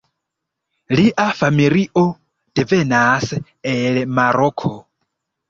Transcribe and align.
Lia 0.99 1.25
familio 1.41 2.03
devenas 2.61 3.37
el 3.75 4.01
Maroko. 4.21 4.75